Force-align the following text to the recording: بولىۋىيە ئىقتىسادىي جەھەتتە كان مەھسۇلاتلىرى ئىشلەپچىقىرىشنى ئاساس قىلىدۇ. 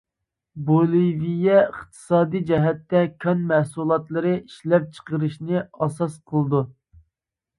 بولىۋىيە 0.67 1.57
ئىقتىسادىي 1.65 2.41
جەھەتتە 2.51 3.03
كان 3.25 3.43
مەھسۇلاتلىرى 3.51 4.33
ئىشلەپچىقىرىشنى 4.37 5.61
ئاساس 5.65 6.19
قىلىدۇ. 6.33 6.63